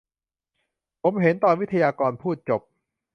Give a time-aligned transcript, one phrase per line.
[1.01, 2.61] ผมเห็นตอนวิทยากรพูดจบ